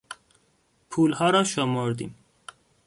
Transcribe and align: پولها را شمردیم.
پولها 0.89 1.29
را 1.29 1.43
شمردیم. 1.43 2.15